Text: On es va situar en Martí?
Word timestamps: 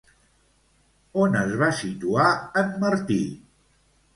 On 1.25 1.37
es 1.43 1.53
va 1.63 1.69
situar 1.81 2.31
en 2.63 2.73
Martí? 2.85 3.19